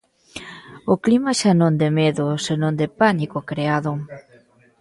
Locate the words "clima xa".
1.03-1.51